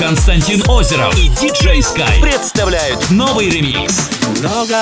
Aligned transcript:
Константин 0.00 0.62
Озеров 0.68 1.16
и 1.18 1.28
диджей 1.28 1.82
Скай 1.82 2.20
представляют 2.20 3.10
новый 3.10 3.50
ремикс. 3.50 4.08
Много 4.38 4.76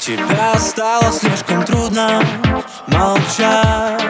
Тебя 0.00 0.58
стало 0.58 1.12
слишком 1.12 1.64
трудно 1.64 2.22
молчать. 2.88 4.02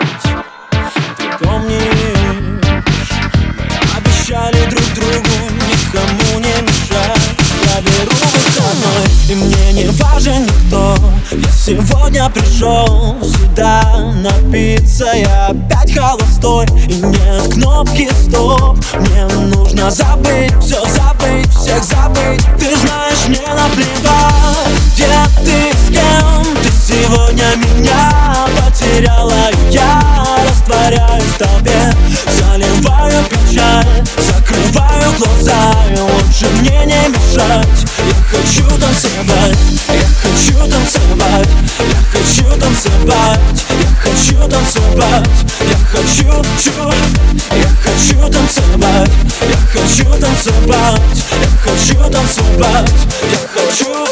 Ты 1.18 1.44
помнишь, 1.44 2.62
мы 2.62 3.78
обещали 3.96 4.70
друг 4.70 4.84
другу 4.94 5.28
никому 5.68 6.38
не 6.40 6.62
мешать. 6.62 7.36
Я 7.64 7.80
беру 7.82 8.12
выходной, 8.12 9.04
и 9.28 9.34
мне 9.34 9.84
не 9.84 9.88
важен 10.02 10.44
никто 10.44 10.96
Я 11.30 11.50
сегодня 11.52 12.30
пришел 12.30 13.16
сюда 13.22 14.12
напиться. 14.14 15.12
Я 15.14 15.48
опять 15.48 15.94
холостой, 15.94 16.66
и 16.88 16.94
нет 16.94 17.54
кнопки 17.54 18.08
стоп 18.24 18.75
Мне 18.94 19.24
нужно 19.26 19.90
забыть, 19.90 20.54
все 20.60 20.80
забыть, 20.86 21.52
всех 21.54 21.84
забыть. 21.84 22.44
Ты 22.58 22.76
знаешь, 22.76 23.26
мне 23.28 23.46
наплевать, 23.54 24.82
где 24.94 25.06
ты 25.44 25.76
Сегодня 26.86 27.56
меня 27.56 28.46
потеряла 28.56 29.50
Я 29.70 30.00
растворяюсь 30.48 31.24
в 31.24 31.38
толпе. 31.38 31.92
Заливаю 32.30 33.24
печаль 33.24 34.04
Закрываю 34.18 35.12
глаза 35.18 35.74
И 35.90 35.98
лучше 35.98 36.48
мне 36.60 36.86
не 36.86 37.08
мешать. 37.08 37.84
Я 38.06 38.14
хочу 38.30 38.62
танцевать 38.78 39.58
Я 39.88 40.06
хочу 40.22 40.70
танцевать 40.70 41.48
Я 41.80 42.20
хочу 42.20 42.44
танцевать 42.60 43.64
Я 43.80 43.88
хочу 44.00 44.48
танцевать 44.48 45.28
Я 45.60 45.76
хочу, 45.90 46.44
чу. 46.62 46.92
Я 47.50 47.68
хочу 47.82 47.85
танцевать 50.36 51.00
Я 51.40 51.48
хочу 51.62 51.96
танцевать 52.10 52.92
Я 53.22 53.38
хочу. 53.48 54.06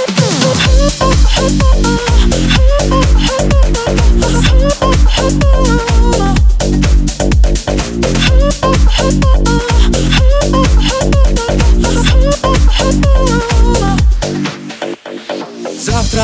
Завтра, 15.79 16.23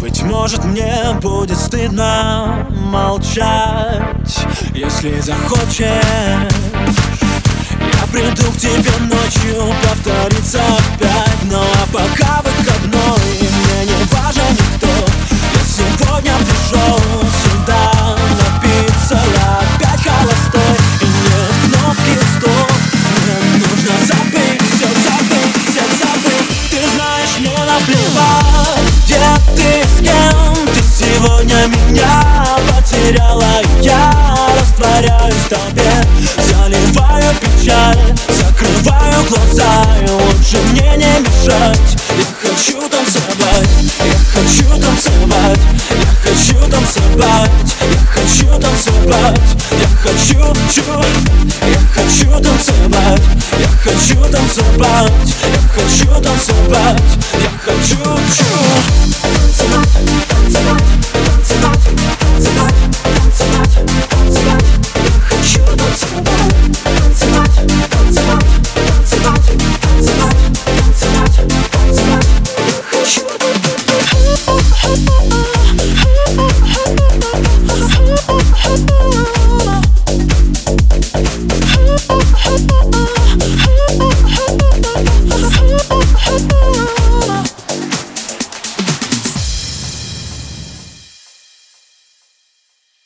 быть 0.00 0.22
может, 0.22 0.64
мне 0.64 1.16
будет 1.22 1.58
стыдно 1.58 2.66
молчать 2.70 4.38
Если 4.74 5.18
захочешь 5.20 6.58
приду 8.12 8.50
к 8.52 8.56
тебе 8.56 8.90
ночью, 9.00 9.74
повторится 9.82 10.60
опять 10.60 11.42
Ну 11.44 11.60
а 11.60 11.86
пока 11.92 12.42
выходной, 12.42 13.18
мне 13.40 13.84
не 13.86 14.04
важен 14.12 14.52
никто. 14.52 14.88
Я 15.30 15.62
сегодня 15.64 16.32
пришел 16.38 16.98
сюда 17.42 18.16
напиться 18.38 19.18
Я 19.36 19.60
опять 19.60 20.02
холостой, 20.04 20.76
и 21.00 21.06
нет 21.06 21.52
кнопки 21.64 22.18
стоп. 22.36 22.72
Мне 23.16 23.66
нужно 23.66 23.94
забыть, 24.06 24.60
все 24.74 24.88
забыть, 25.04 25.56
всех 25.70 25.90
забыть. 25.98 26.48
Ты 26.70 26.78
знаешь, 26.94 27.38
мне 27.38 27.58
наплевать, 27.64 28.90
где 29.04 29.20
ты, 29.56 29.88
с 29.88 30.02
кем 30.02 30.66
Ты 30.72 30.82
сегодня 30.82 31.66
меня 31.66 32.24
потеряла 32.70 33.67
растворяюсь 34.78 35.34
в 35.34 35.48
толпе, 35.48 35.90
заливаю 36.50 37.34
печаль 37.40 37.98
Закрываю 38.28 39.24
глаза, 39.28 39.84
и 40.00 40.10
лучше 40.10 40.58
мне 40.70 40.96
не 40.96 41.20
мешать. 41.20 41.96
Я 42.16 42.48
хочу 42.48 42.88
танцевать, 42.88 43.68
я 44.04 44.14
хочу 44.32 44.64
танцевать 44.80 45.60
Я 45.90 46.30
хочу 46.30 46.54
танцевать, 46.70 47.50
я 47.80 48.06
хочу 48.12 48.46
танцевать 48.60 49.40
Я 49.72 49.88
хочу, 50.02 50.54
чу, 50.72 50.82
я 51.66 51.80
хочу 51.94 52.30
танцевать 52.40 53.22
Я 53.58 53.68
хочу 53.82 54.16
танцевать, 54.30 55.12
я 55.44 55.68
хочу 55.74 56.22
танцевать 56.22 57.02
Я 57.34 57.50
хочу, 57.64 58.17